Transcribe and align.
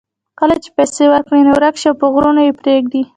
کله 0.39 0.55
چې 0.63 0.69
پیسې 0.77 1.05
ورکړې 1.09 1.41
نو 1.45 1.51
ورک 1.55 1.75
شي 1.81 1.87
او 1.89 1.99
په 2.01 2.07
غرونو 2.13 2.41
کې 2.43 2.47
یې 2.47 2.57
پرېږدي. 2.61 3.01